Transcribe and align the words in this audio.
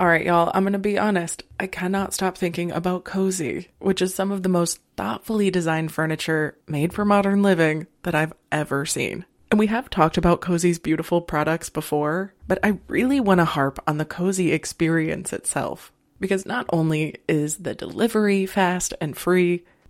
All 0.00 0.06
right, 0.06 0.24
y'all, 0.24 0.50
I'm 0.54 0.62
going 0.62 0.72
to 0.72 0.78
be 0.78 0.98
honest. 0.98 1.42
I 1.60 1.66
cannot 1.66 2.14
stop 2.14 2.38
thinking 2.38 2.72
about 2.72 3.04
Cozey, 3.04 3.66
which 3.80 4.00
is 4.00 4.14
some 4.14 4.32
of 4.32 4.42
the 4.42 4.48
most 4.48 4.80
thoughtfully 4.96 5.50
designed 5.50 5.92
furniture 5.92 6.56
made 6.66 6.94
for 6.94 7.04
modern 7.04 7.42
living 7.42 7.86
that 8.04 8.14
I've 8.14 8.32
ever 8.50 8.86
seen. 8.86 9.26
And 9.50 9.58
we 9.58 9.66
have 9.66 9.90
talked 9.90 10.16
about 10.16 10.40
Cozey's 10.40 10.78
beautiful 10.78 11.20
products 11.20 11.68
before, 11.68 12.32
but 12.48 12.58
I 12.62 12.78
really 12.88 13.20
want 13.20 13.40
to 13.40 13.44
harp 13.44 13.78
on 13.86 13.98
the 13.98 14.06
Cozey 14.06 14.52
experience 14.54 15.34
itself. 15.34 15.92
Because 16.18 16.46
not 16.46 16.64
only 16.72 17.16
is 17.28 17.58
the 17.58 17.74
delivery 17.74 18.46
fast 18.46 18.94
and 19.02 19.14
free, 19.14 19.66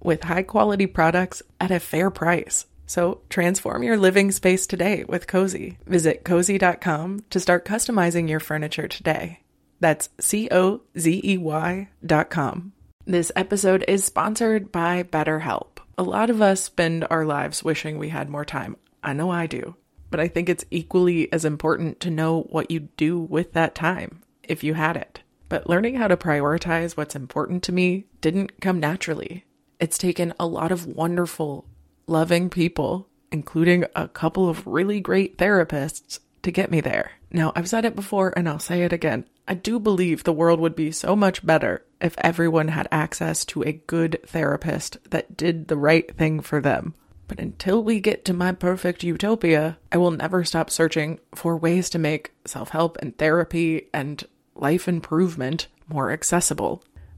with 0.00 0.24
high 0.24 0.42
quality 0.42 0.86
products 0.86 1.42
at 1.60 1.70
a 1.70 1.80
fair 1.80 2.10
price. 2.10 2.66
So 2.86 3.20
transform 3.28 3.82
your 3.82 3.96
living 3.96 4.32
space 4.32 4.66
today 4.66 5.04
with 5.04 5.26
Cozey. 5.26 5.76
Visit 5.86 6.24
cozey.com 6.24 7.24
to 7.30 7.40
start 7.40 7.64
customizing 7.64 8.28
your 8.28 8.40
furniture 8.40 8.88
today. 8.88 9.40
That's 9.78 10.08
C 10.18 10.48
O 10.50 10.82
Z 10.98 11.20
E 11.24 11.38
Y 11.38 11.88
dot 12.04 12.30
com. 12.30 12.72
This 13.06 13.32
episode 13.34 13.84
is 13.88 14.04
sponsored 14.04 14.70
by 14.70 15.02
BetterHelp. 15.04 15.78
A 15.96 16.02
lot 16.02 16.30
of 16.30 16.42
us 16.42 16.62
spend 16.62 17.06
our 17.10 17.24
lives 17.24 17.62
wishing 17.62 17.98
we 17.98 18.08
had 18.08 18.28
more 18.28 18.44
time. 18.44 18.76
I 19.02 19.12
know 19.12 19.30
I 19.30 19.46
do. 19.46 19.76
But 20.10 20.20
I 20.20 20.28
think 20.28 20.48
it's 20.48 20.64
equally 20.70 21.32
as 21.32 21.44
important 21.44 22.00
to 22.00 22.10
know 22.10 22.42
what 22.50 22.70
you'd 22.70 22.96
do 22.96 23.18
with 23.18 23.52
that 23.52 23.74
time 23.74 24.20
if 24.42 24.64
you 24.64 24.74
had 24.74 24.96
it. 24.96 25.20
But 25.48 25.68
learning 25.68 25.94
how 25.94 26.08
to 26.08 26.16
prioritize 26.16 26.96
what's 26.96 27.14
important 27.14 27.62
to 27.64 27.72
me 27.72 28.06
didn't 28.20 28.60
come 28.60 28.80
naturally. 28.80 29.44
It's 29.80 29.98
taken 29.98 30.34
a 30.38 30.46
lot 30.46 30.70
of 30.70 30.86
wonderful, 30.86 31.66
loving 32.06 32.50
people, 32.50 33.08
including 33.32 33.86
a 33.96 34.08
couple 34.08 34.48
of 34.48 34.66
really 34.66 35.00
great 35.00 35.38
therapists, 35.38 36.20
to 36.42 36.50
get 36.50 36.70
me 36.70 36.80
there. 36.80 37.12
Now, 37.32 37.52
I've 37.56 37.68
said 37.68 37.84
it 37.84 37.96
before 37.96 38.32
and 38.36 38.48
I'll 38.48 38.58
say 38.58 38.82
it 38.82 38.92
again. 38.92 39.24
I 39.48 39.54
do 39.54 39.78
believe 39.80 40.24
the 40.24 40.32
world 40.32 40.60
would 40.60 40.76
be 40.76 40.92
so 40.92 41.16
much 41.16 41.44
better 41.44 41.84
if 42.00 42.14
everyone 42.18 42.68
had 42.68 42.88
access 42.92 43.44
to 43.46 43.62
a 43.62 43.72
good 43.72 44.20
therapist 44.26 44.98
that 45.10 45.36
did 45.36 45.68
the 45.68 45.76
right 45.76 46.14
thing 46.16 46.40
for 46.40 46.60
them. 46.60 46.94
But 47.26 47.40
until 47.40 47.82
we 47.82 48.00
get 48.00 48.24
to 48.24 48.32
my 48.32 48.52
perfect 48.52 49.04
utopia, 49.04 49.78
I 49.92 49.98
will 49.98 50.10
never 50.10 50.44
stop 50.44 50.68
searching 50.70 51.20
for 51.34 51.56
ways 51.56 51.88
to 51.90 51.98
make 51.98 52.32
self 52.44 52.70
help 52.70 52.96
and 53.00 53.16
therapy 53.16 53.88
and 53.94 54.24
life 54.54 54.88
improvement 54.88 55.68
more 55.88 56.10
accessible. 56.10 56.82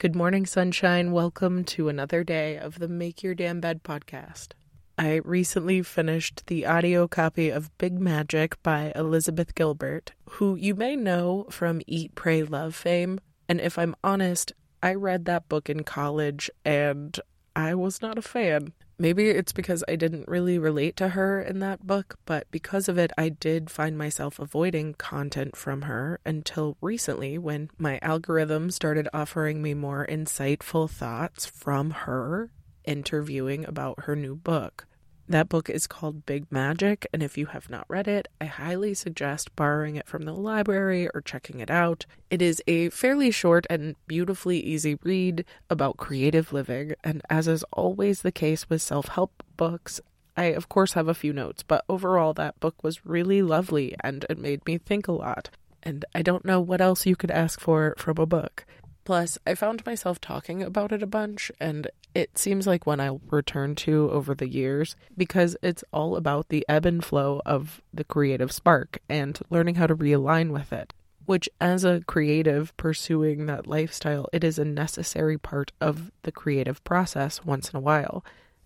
Good 0.00 0.14
morning, 0.14 0.46
sunshine. 0.46 1.10
Welcome 1.10 1.64
to 1.64 1.88
another 1.88 2.22
day 2.22 2.56
of 2.56 2.78
the 2.78 2.86
Make 2.86 3.24
Your 3.24 3.34
Damn 3.34 3.58
Bed 3.60 3.82
podcast. 3.82 4.52
I 4.96 5.16
recently 5.24 5.82
finished 5.82 6.46
the 6.46 6.66
audio 6.66 7.08
copy 7.08 7.50
of 7.50 7.76
Big 7.78 7.98
Magic 7.98 8.62
by 8.62 8.92
Elizabeth 8.94 9.56
Gilbert, 9.56 10.12
who 10.30 10.54
you 10.54 10.76
may 10.76 10.94
know 10.94 11.46
from 11.50 11.82
Eat, 11.88 12.14
Pray, 12.14 12.44
Love 12.44 12.76
fame. 12.76 13.18
And 13.48 13.60
if 13.60 13.76
I'm 13.76 13.96
honest, 14.04 14.52
I 14.84 14.94
read 14.94 15.24
that 15.24 15.48
book 15.48 15.68
in 15.68 15.82
college 15.82 16.48
and 16.64 17.18
I 17.56 17.74
was 17.74 18.00
not 18.00 18.16
a 18.16 18.22
fan. 18.22 18.74
Maybe 19.00 19.28
it's 19.28 19.52
because 19.52 19.84
I 19.86 19.94
didn't 19.94 20.26
really 20.26 20.58
relate 20.58 20.96
to 20.96 21.10
her 21.10 21.40
in 21.40 21.60
that 21.60 21.86
book, 21.86 22.18
but 22.26 22.50
because 22.50 22.88
of 22.88 22.98
it, 22.98 23.12
I 23.16 23.28
did 23.28 23.70
find 23.70 23.96
myself 23.96 24.40
avoiding 24.40 24.94
content 24.94 25.54
from 25.56 25.82
her 25.82 26.18
until 26.26 26.76
recently 26.80 27.38
when 27.38 27.70
my 27.78 28.00
algorithm 28.02 28.72
started 28.72 29.08
offering 29.14 29.62
me 29.62 29.72
more 29.72 30.04
insightful 30.04 30.90
thoughts 30.90 31.46
from 31.46 31.90
her 31.90 32.50
interviewing 32.84 33.64
about 33.64 34.00
her 34.04 34.16
new 34.16 34.34
book. 34.34 34.86
That 35.30 35.50
book 35.50 35.68
is 35.68 35.86
called 35.86 36.24
Big 36.24 36.50
Magic, 36.50 37.06
and 37.12 37.22
if 37.22 37.36
you 37.36 37.46
have 37.46 37.68
not 37.68 37.84
read 37.86 38.08
it, 38.08 38.28
I 38.40 38.46
highly 38.46 38.94
suggest 38.94 39.54
borrowing 39.54 39.96
it 39.96 40.08
from 40.08 40.22
the 40.22 40.32
library 40.32 41.06
or 41.12 41.20
checking 41.20 41.60
it 41.60 41.70
out. 41.70 42.06
It 42.30 42.40
is 42.40 42.62
a 42.66 42.88
fairly 42.88 43.30
short 43.30 43.66
and 43.68 43.94
beautifully 44.06 44.58
easy 44.58 44.96
read 45.02 45.44
about 45.68 45.98
creative 45.98 46.50
living, 46.50 46.94
and 47.04 47.20
as 47.28 47.46
is 47.46 47.62
always 47.72 48.22
the 48.22 48.32
case 48.32 48.70
with 48.70 48.80
self 48.80 49.08
help 49.08 49.42
books, 49.58 50.00
I 50.34 50.44
of 50.44 50.70
course 50.70 50.94
have 50.94 51.08
a 51.08 51.14
few 51.14 51.34
notes, 51.34 51.62
but 51.62 51.84
overall, 51.90 52.32
that 52.34 52.58
book 52.58 52.82
was 52.82 53.04
really 53.04 53.42
lovely 53.42 53.94
and 54.00 54.24
it 54.30 54.38
made 54.38 54.64
me 54.64 54.78
think 54.78 55.08
a 55.08 55.12
lot. 55.12 55.50
And 55.82 56.06
I 56.14 56.22
don't 56.22 56.44
know 56.44 56.60
what 56.60 56.80
else 56.80 57.04
you 57.04 57.16
could 57.16 57.30
ask 57.30 57.60
for 57.60 57.94
from 57.98 58.16
a 58.16 58.24
book. 58.24 58.64
Plus, 59.08 59.38
I 59.46 59.54
found 59.54 59.86
myself 59.86 60.20
talking 60.20 60.62
about 60.62 60.92
it 60.92 61.02
a 61.02 61.06
bunch, 61.06 61.50
and 61.58 61.88
it 62.14 62.36
seems 62.36 62.66
like 62.66 62.84
one 62.86 63.00
I'll 63.00 63.22
return 63.30 63.74
to 63.76 64.10
over 64.10 64.34
the 64.34 64.50
years 64.50 64.96
because 65.16 65.56
it's 65.62 65.82
all 65.94 66.14
about 66.14 66.50
the 66.50 66.62
ebb 66.68 66.84
and 66.84 67.02
flow 67.02 67.40
of 67.46 67.80
the 67.90 68.04
creative 68.04 68.52
spark 68.52 68.98
and 69.08 69.40
learning 69.48 69.76
how 69.76 69.86
to 69.86 69.96
realign 69.96 70.50
with 70.50 70.74
it. 70.74 70.92
Which, 71.24 71.48
as 71.58 71.84
a 71.84 72.02
creative 72.06 72.76
pursuing 72.76 73.46
that 73.46 73.66
lifestyle, 73.66 74.28
it 74.30 74.44
is 74.44 74.58
a 74.58 74.64
necessary 74.66 75.38
part 75.38 75.72
of 75.80 76.12
the 76.24 76.30
creative 76.30 76.84
process 76.84 77.42
once 77.46 77.70
in 77.70 77.78
a 77.78 77.80
while. 77.80 78.22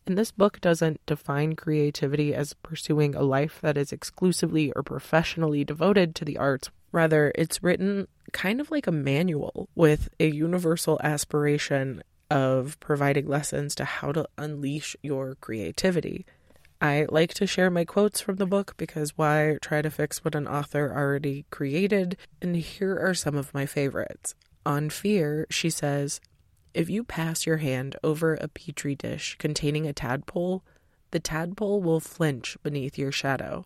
And 0.09 0.19
this 0.19 0.33
book 0.33 0.61
doesn't 0.61 1.07
define 1.07 1.55
creativity 1.55 2.35
as 2.35 2.55
pursuing 2.55 3.15
a 3.15 3.23
life 3.23 3.61
that 3.61 3.77
is 3.77 3.93
exclusively 3.93 4.73
or 4.73 4.83
professionally 4.83 5.63
devoted 5.63 6.17
to 6.17 6.25
the 6.25 6.37
arts. 6.37 6.69
Rather, 6.91 7.31
it's 7.37 7.63
written 7.63 8.09
kind 8.33 8.61
of 8.61 8.71
like 8.71 8.87
a 8.87 8.93
manual 8.93 9.69
with 9.75 10.09
a 10.19 10.27
universal 10.29 10.99
aspiration 11.03 12.03
of 12.31 12.81
providing 12.81 13.27
lessons 13.27 13.75
to 13.75 13.85
how 13.85 14.13
to 14.13 14.27
unleash 14.39 14.97
your 15.03 15.37
creativity. 15.37 16.25
I 16.81 17.07
like 17.11 17.35
to 17.35 17.47
share 17.47 17.71
my 17.71 17.85
quotes 17.85 18.21
from 18.21 18.37
the 18.37 18.47
book 18.47 18.75
because 18.77 19.17
why 19.17 19.59
try 19.63 19.83
to 19.83 19.91
fix 19.91 20.25
what 20.25 20.35
an 20.35 20.49
author 20.49 20.93
already 20.93 21.45
created? 21.51 22.17
And 22.41 22.57
here 22.57 22.99
are 22.99 23.15
some 23.15 23.37
of 23.37 23.55
my 23.55 23.67
favorites. 23.67 24.35
On 24.67 24.91
fear, 24.91 25.47
she 25.51 25.71
says, 25.71 26.21
If 26.75 26.91
you 26.91 27.05
pass 27.05 27.47
your 27.47 27.59
hand 27.59 27.97
over 28.03 28.35
a 28.35 28.49
petri 28.49 28.95
dish 28.95 29.37
containing 29.39 29.87
a 29.87 29.93
tadpole, 29.93 30.65
the 31.13 31.21
tadpole 31.21 31.83
will 31.83 32.01
flinch 32.01 32.57
beneath 32.63 32.99
your 32.99 33.13
shadow. 33.13 33.65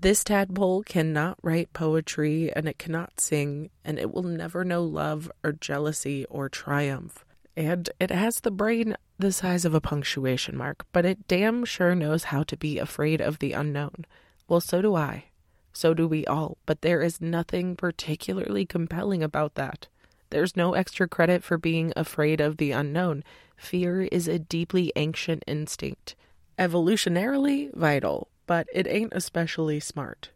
This 0.00 0.24
tadpole 0.24 0.84
cannot 0.84 1.38
write 1.42 1.74
poetry 1.74 2.50
and 2.54 2.66
it 2.66 2.78
cannot 2.78 3.20
sing, 3.20 3.68
and 3.84 3.98
it 3.98 4.12
will 4.12 4.22
never 4.22 4.64
know 4.64 4.82
love 4.82 5.30
or 5.44 5.52
jealousy 5.52 6.24
or 6.30 6.48
triumph. 6.48 7.24
And 7.56 7.90
it 8.00 8.10
has 8.10 8.40
the 8.40 8.50
brain 8.50 8.96
the 9.18 9.32
size 9.32 9.64
of 9.64 9.74
a 9.74 9.80
punctuation 9.80 10.56
mark, 10.56 10.86
but 10.92 11.04
it 11.04 11.28
damn 11.28 11.64
sure 11.64 11.94
knows 11.94 12.24
how 12.24 12.42
to 12.44 12.56
be 12.56 12.78
afraid 12.78 13.20
of 13.20 13.38
the 13.38 13.52
unknown. 13.52 14.06
Well, 14.48 14.60
so 14.60 14.80
do 14.80 14.94
I. 14.94 15.26
So 15.72 15.92
do 15.92 16.08
we 16.08 16.24
all, 16.26 16.56
but 16.64 16.80
there 16.80 17.02
is 17.02 17.20
nothing 17.20 17.76
particularly 17.76 18.64
compelling 18.64 19.22
about 19.22 19.56
that. 19.56 19.88
There's 20.30 20.56
no 20.56 20.72
extra 20.72 21.06
credit 21.06 21.44
for 21.44 21.58
being 21.58 21.92
afraid 21.96 22.40
of 22.40 22.56
the 22.56 22.72
unknown. 22.72 23.24
Fear 23.56 24.02
is 24.04 24.26
a 24.26 24.38
deeply 24.38 24.90
ancient 24.96 25.44
instinct, 25.46 26.14
evolutionarily 26.58 27.74
vital, 27.74 28.28
but 28.46 28.66
it 28.72 28.86
ain't 28.86 29.12
especially 29.14 29.80
smart. 29.80 30.30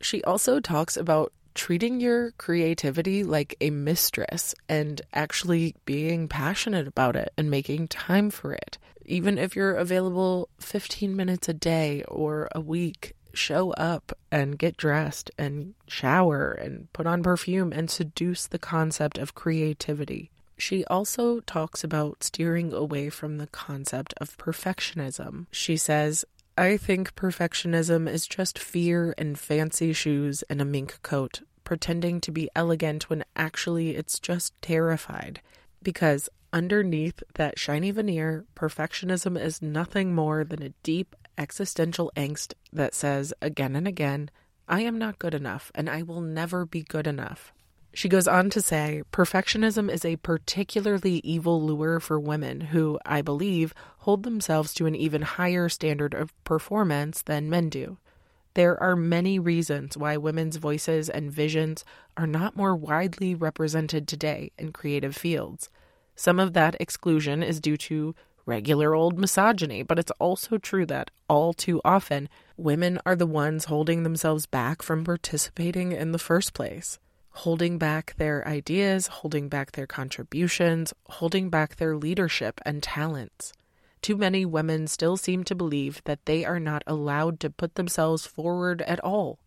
She 0.00 0.22
also 0.24 0.60
talks 0.60 0.96
about 0.96 1.32
treating 1.54 2.00
your 2.00 2.30
creativity 2.32 3.24
like 3.24 3.56
a 3.60 3.70
mistress 3.70 4.54
and 4.68 5.02
actually 5.12 5.74
being 5.84 6.28
passionate 6.28 6.86
about 6.86 7.16
it 7.16 7.32
and 7.36 7.50
making 7.50 7.88
time 7.88 8.30
for 8.30 8.52
it. 8.52 8.78
Even 9.04 9.38
if 9.38 9.56
you're 9.56 9.74
available 9.74 10.48
15 10.60 11.16
minutes 11.16 11.48
a 11.48 11.54
day 11.54 12.04
or 12.06 12.48
a 12.54 12.60
week, 12.60 13.14
show 13.34 13.72
up 13.72 14.12
and 14.30 14.58
get 14.58 14.76
dressed 14.76 15.30
and 15.38 15.74
shower 15.86 16.52
and 16.52 16.92
put 16.92 17.06
on 17.06 17.22
perfume 17.22 17.72
and 17.72 17.90
seduce 17.90 18.46
the 18.46 18.58
concept 18.58 19.18
of 19.18 19.34
creativity. 19.34 20.30
She 20.56 20.84
also 20.84 21.40
talks 21.40 21.82
about 21.82 22.22
steering 22.22 22.72
away 22.72 23.08
from 23.08 23.38
the 23.38 23.46
concept 23.46 24.12
of 24.20 24.36
perfectionism. 24.36 25.46
She 25.50 25.76
says, 25.76 26.24
I 26.58 26.76
think 26.76 27.14
perfectionism 27.14 28.08
is 28.08 28.26
just 28.26 28.58
fear 28.58 29.14
and 29.16 29.38
fancy 29.38 29.92
shoes 29.92 30.42
and 30.50 30.60
a 30.60 30.64
mink 30.64 30.98
coat, 31.02 31.40
pretending 31.64 32.20
to 32.22 32.32
be 32.32 32.50
elegant 32.54 33.08
when 33.08 33.24
actually 33.34 33.96
it's 33.96 34.18
just 34.18 34.60
terrified. 34.60 35.40
Because 35.82 36.28
underneath 36.52 37.22
that 37.34 37.58
shiny 37.58 37.90
veneer, 37.90 38.44
perfectionism 38.54 39.40
is 39.40 39.62
nothing 39.62 40.14
more 40.14 40.44
than 40.44 40.62
a 40.62 40.74
deep 40.82 41.16
existential 41.38 42.12
angst 42.16 42.52
that 42.72 42.94
says 42.94 43.32
again 43.40 43.74
and 43.74 43.88
again, 43.88 44.30
I 44.68 44.82
am 44.82 44.98
not 44.98 45.18
good 45.18 45.34
enough 45.34 45.72
and 45.74 45.88
I 45.88 46.02
will 46.02 46.20
never 46.20 46.66
be 46.66 46.82
good 46.82 47.06
enough. 47.06 47.52
She 47.92 48.08
goes 48.08 48.28
on 48.28 48.50
to 48.50 48.60
say 48.60 49.02
perfectionism 49.12 49.90
is 49.90 50.04
a 50.04 50.16
particularly 50.16 51.20
evil 51.24 51.60
lure 51.60 51.98
for 51.98 52.20
women 52.20 52.60
who, 52.60 53.00
I 53.04 53.20
believe, 53.20 53.74
hold 53.98 54.22
themselves 54.22 54.72
to 54.74 54.86
an 54.86 54.94
even 54.94 55.22
higher 55.22 55.68
standard 55.68 56.14
of 56.14 56.32
performance 56.44 57.22
than 57.22 57.50
men 57.50 57.68
do. 57.68 57.98
There 58.54 58.80
are 58.80 58.96
many 58.96 59.38
reasons 59.38 59.96
why 59.96 60.16
women's 60.16 60.56
voices 60.56 61.08
and 61.08 61.32
visions 61.32 61.84
are 62.16 62.26
not 62.26 62.56
more 62.56 62.76
widely 62.76 63.34
represented 63.34 64.06
today 64.06 64.52
in 64.56 64.72
creative 64.72 65.16
fields. 65.16 65.68
Some 66.14 66.38
of 66.38 66.52
that 66.52 66.76
exclusion 66.78 67.42
is 67.42 67.60
due 67.60 67.76
to 67.78 68.14
regular 68.46 68.94
old 68.94 69.18
misogyny, 69.18 69.82
but 69.82 69.98
it's 69.98 70.12
also 70.18 70.58
true 70.58 70.86
that 70.86 71.10
all 71.28 71.52
too 71.52 71.80
often 71.84 72.28
women 72.56 73.00
are 73.04 73.16
the 73.16 73.26
ones 73.26 73.66
holding 73.66 74.02
themselves 74.02 74.46
back 74.46 74.80
from 74.80 75.04
participating 75.04 75.92
in 75.92 76.12
the 76.12 76.18
first 76.18 76.54
place 76.54 76.98
holding 77.30 77.78
back 77.78 78.14
their 78.16 78.46
ideas, 78.46 79.06
holding 79.06 79.48
back 79.48 79.72
their 79.72 79.86
contributions, 79.86 80.92
holding 81.08 81.48
back 81.48 81.76
their 81.76 81.96
leadership 81.96 82.60
and 82.64 82.82
talents. 82.82 83.52
Too 84.02 84.16
many 84.16 84.44
women 84.44 84.86
still 84.86 85.16
seem 85.16 85.44
to 85.44 85.54
believe 85.54 86.02
that 86.04 86.24
they 86.24 86.44
are 86.44 86.60
not 86.60 86.82
allowed 86.86 87.38
to 87.40 87.50
put 87.50 87.74
themselves 87.74 88.26
forward 88.26 88.82
at 88.82 89.00
all 89.00 89.38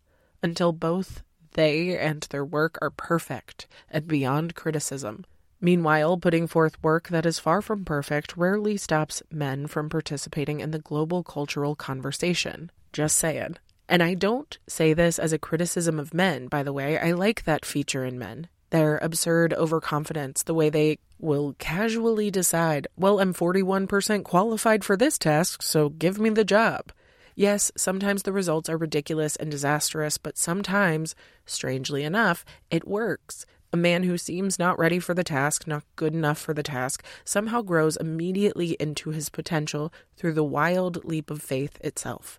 until 0.42 0.72
both 0.72 1.22
they 1.52 1.98
and 1.98 2.22
their 2.30 2.44
work 2.44 2.78
are 2.82 2.90
perfect 2.90 3.66
and 3.90 4.06
beyond 4.06 4.54
criticism. 4.54 5.24
Meanwhile, 5.60 6.18
putting 6.18 6.46
forth 6.46 6.82
work 6.82 7.08
that 7.08 7.24
is 7.24 7.38
far 7.38 7.62
from 7.62 7.84
perfect 7.84 8.36
rarely 8.36 8.76
stops 8.76 9.22
men 9.30 9.66
from 9.66 9.88
participating 9.88 10.60
in 10.60 10.72
the 10.72 10.78
global 10.78 11.22
cultural 11.22 11.74
conversation. 11.74 12.70
Just 12.92 13.16
saying. 13.16 13.56
And 13.88 14.02
I 14.02 14.14
don't 14.14 14.56
say 14.66 14.94
this 14.94 15.18
as 15.18 15.32
a 15.32 15.38
criticism 15.38 15.98
of 15.98 16.14
men, 16.14 16.48
by 16.48 16.62
the 16.62 16.72
way. 16.72 16.98
I 16.98 17.12
like 17.12 17.44
that 17.44 17.66
feature 17.66 18.04
in 18.04 18.18
men. 18.18 18.48
Their 18.70 18.98
absurd 18.98 19.52
overconfidence, 19.52 20.42
the 20.42 20.54
way 20.54 20.70
they 20.70 20.98
will 21.20 21.54
casually 21.58 22.30
decide, 22.30 22.88
well, 22.96 23.20
I'm 23.20 23.34
41% 23.34 24.24
qualified 24.24 24.84
for 24.84 24.96
this 24.96 25.18
task, 25.18 25.62
so 25.62 25.90
give 25.90 26.18
me 26.18 26.30
the 26.30 26.44
job. 26.44 26.92
Yes, 27.36 27.70
sometimes 27.76 28.22
the 28.22 28.32
results 28.32 28.68
are 28.68 28.76
ridiculous 28.76 29.36
and 29.36 29.50
disastrous, 29.50 30.18
but 30.18 30.38
sometimes, 30.38 31.14
strangely 31.46 32.04
enough, 32.04 32.44
it 32.70 32.86
works. 32.86 33.44
A 33.72 33.76
man 33.76 34.04
who 34.04 34.16
seems 34.16 34.58
not 34.58 34.78
ready 34.78 35.00
for 35.00 35.14
the 35.14 35.24
task, 35.24 35.66
not 35.66 35.82
good 35.96 36.14
enough 36.14 36.38
for 36.38 36.54
the 36.54 36.62
task, 36.62 37.04
somehow 37.24 37.60
grows 37.60 37.96
immediately 37.96 38.76
into 38.78 39.10
his 39.10 39.28
potential 39.28 39.92
through 40.16 40.34
the 40.34 40.44
wild 40.44 41.04
leap 41.04 41.28
of 41.28 41.42
faith 41.42 41.78
itself. 41.80 42.38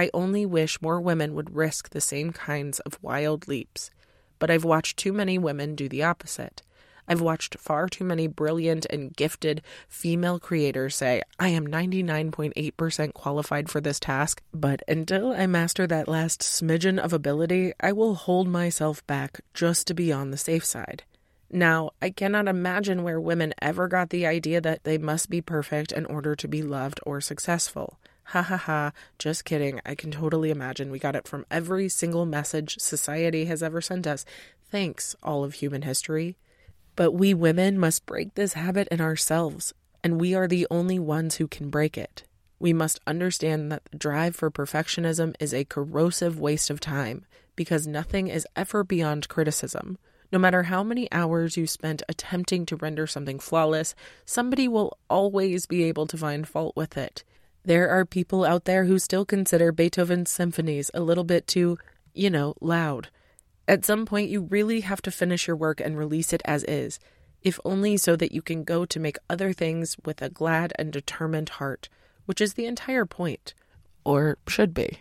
I 0.00 0.08
only 0.14 0.46
wish 0.46 0.80
more 0.80 0.98
women 0.98 1.34
would 1.34 1.54
risk 1.54 1.90
the 1.90 2.00
same 2.00 2.32
kinds 2.32 2.80
of 2.80 2.98
wild 3.02 3.46
leaps. 3.46 3.90
But 4.38 4.50
I've 4.50 4.64
watched 4.64 4.96
too 4.96 5.12
many 5.12 5.36
women 5.36 5.74
do 5.74 5.90
the 5.90 6.04
opposite. 6.04 6.62
I've 7.06 7.20
watched 7.20 7.58
far 7.58 7.86
too 7.86 8.04
many 8.04 8.26
brilliant 8.26 8.86
and 8.88 9.14
gifted 9.14 9.60
female 9.90 10.38
creators 10.38 10.96
say, 10.96 11.20
I 11.38 11.48
am 11.48 11.66
99.8% 11.66 13.12
qualified 13.12 13.68
for 13.68 13.82
this 13.82 14.00
task, 14.00 14.40
but 14.54 14.80
until 14.88 15.32
I 15.32 15.46
master 15.46 15.86
that 15.88 16.08
last 16.08 16.40
smidgen 16.40 16.98
of 16.98 17.12
ability, 17.12 17.74
I 17.78 17.92
will 17.92 18.14
hold 18.14 18.48
myself 18.48 19.06
back 19.06 19.42
just 19.52 19.86
to 19.88 19.94
be 19.94 20.10
on 20.10 20.30
the 20.30 20.38
safe 20.38 20.64
side. 20.64 21.02
Now, 21.50 21.90
I 22.00 22.08
cannot 22.08 22.48
imagine 22.48 23.02
where 23.02 23.20
women 23.20 23.52
ever 23.60 23.86
got 23.86 24.08
the 24.08 24.26
idea 24.26 24.62
that 24.62 24.84
they 24.84 24.96
must 24.96 25.28
be 25.28 25.42
perfect 25.42 25.92
in 25.92 26.06
order 26.06 26.34
to 26.36 26.48
be 26.48 26.62
loved 26.62 27.00
or 27.04 27.20
successful. 27.20 27.98
Ha 28.30 28.42
ha 28.42 28.56
ha, 28.56 28.92
just 29.18 29.44
kidding. 29.44 29.80
I 29.84 29.96
can 29.96 30.12
totally 30.12 30.50
imagine. 30.50 30.92
We 30.92 31.00
got 31.00 31.16
it 31.16 31.26
from 31.26 31.44
every 31.50 31.88
single 31.88 32.26
message 32.26 32.78
society 32.78 33.46
has 33.46 33.60
ever 33.60 33.80
sent 33.80 34.06
us. 34.06 34.24
Thanks, 34.70 35.16
all 35.20 35.42
of 35.42 35.54
human 35.54 35.82
history. 35.82 36.36
But 36.94 37.10
we 37.10 37.34
women 37.34 37.76
must 37.76 38.06
break 38.06 38.36
this 38.36 38.52
habit 38.52 38.86
in 38.92 39.00
ourselves, 39.00 39.74
and 40.04 40.20
we 40.20 40.32
are 40.32 40.46
the 40.46 40.64
only 40.70 40.96
ones 40.96 41.36
who 41.36 41.48
can 41.48 41.70
break 41.70 41.98
it. 41.98 42.22
We 42.60 42.72
must 42.72 43.00
understand 43.04 43.72
that 43.72 43.82
the 43.90 43.98
drive 43.98 44.36
for 44.36 44.48
perfectionism 44.48 45.34
is 45.40 45.52
a 45.52 45.64
corrosive 45.64 46.38
waste 46.38 46.70
of 46.70 46.78
time 46.78 47.26
because 47.56 47.88
nothing 47.88 48.28
is 48.28 48.46
ever 48.54 48.84
beyond 48.84 49.28
criticism. 49.28 49.98
No 50.30 50.38
matter 50.38 50.62
how 50.62 50.84
many 50.84 51.10
hours 51.10 51.56
you 51.56 51.66
spent 51.66 52.04
attempting 52.08 52.64
to 52.66 52.76
render 52.76 53.08
something 53.08 53.40
flawless, 53.40 53.96
somebody 54.24 54.68
will 54.68 54.96
always 55.08 55.66
be 55.66 55.82
able 55.82 56.06
to 56.06 56.16
find 56.16 56.46
fault 56.46 56.76
with 56.76 56.96
it. 56.96 57.24
There 57.64 57.90
are 57.90 58.04
people 58.04 58.44
out 58.44 58.64
there 58.64 58.84
who 58.84 58.98
still 58.98 59.24
consider 59.24 59.72
Beethoven's 59.72 60.30
symphonies 60.30 60.90
a 60.94 61.00
little 61.00 61.24
bit 61.24 61.46
too, 61.46 61.78
you 62.14 62.30
know, 62.30 62.54
loud. 62.60 63.08
At 63.68 63.84
some 63.84 64.06
point, 64.06 64.30
you 64.30 64.42
really 64.42 64.80
have 64.80 65.02
to 65.02 65.10
finish 65.10 65.46
your 65.46 65.56
work 65.56 65.80
and 65.80 65.96
release 65.96 66.32
it 66.32 66.42
as 66.44 66.64
is, 66.64 66.98
if 67.42 67.60
only 67.64 67.96
so 67.96 68.16
that 68.16 68.32
you 68.32 68.42
can 68.42 68.64
go 68.64 68.84
to 68.84 68.98
make 68.98 69.16
other 69.28 69.52
things 69.52 69.96
with 70.04 70.20
a 70.22 70.30
glad 70.30 70.72
and 70.78 70.92
determined 70.92 71.50
heart, 71.50 71.88
which 72.24 72.40
is 72.40 72.54
the 72.54 72.66
entire 72.66 73.06
point. 73.06 73.54
Or 74.04 74.38
should 74.48 74.74
be. 74.74 75.00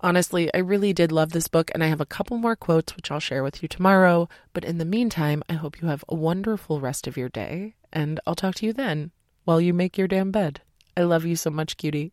Honestly, 0.00 0.52
I 0.52 0.58
really 0.58 0.92
did 0.92 1.12
love 1.12 1.30
this 1.30 1.46
book, 1.46 1.70
and 1.74 1.84
I 1.84 1.86
have 1.86 2.00
a 2.00 2.06
couple 2.06 2.36
more 2.38 2.56
quotes 2.56 2.96
which 2.96 3.10
I'll 3.10 3.20
share 3.20 3.44
with 3.44 3.62
you 3.62 3.68
tomorrow. 3.68 4.28
But 4.52 4.64
in 4.64 4.78
the 4.78 4.84
meantime, 4.84 5.44
I 5.48 5.52
hope 5.52 5.80
you 5.80 5.86
have 5.88 6.04
a 6.08 6.16
wonderful 6.16 6.80
rest 6.80 7.06
of 7.06 7.16
your 7.16 7.28
day, 7.28 7.76
and 7.92 8.18
I'll 8.26 8.34
talk 8.34 8.56
to 8.56 8.66
you 8.66 8.72
then 8.72 9.12
while 9.44 9.60
you 9.60 9.72
make 9.72 9.96
your 9.96 10.08
damn 10.08 10.30
bed. 10.32 10.60
I 10.96 11.02
love 11.02 11.24
you 11.24 11.36
so 11.36 11.50
much, 11.50 11.76
cutie. 11.76 12.12